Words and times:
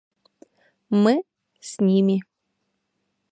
Мы 0.89 1.23
с 1.59 1.79
ними. 1.79 2.23